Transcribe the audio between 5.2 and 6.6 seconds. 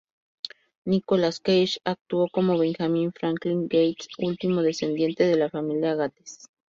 de la familia Gates.